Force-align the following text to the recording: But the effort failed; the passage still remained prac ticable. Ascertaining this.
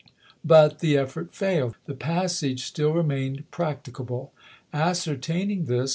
But 0.43 0.79
the 0.79 0.97
effort 0.97 1.35
failed; 1.35 1.77
the 1.85 1.93
passage 1.93 2.63
still 2.63 2.91
remained 2.91 3.43
prac 3.51 3.83
ticable. 3.83 4.31
Ascertaining 4.73 5.65
this. 5.65 5.89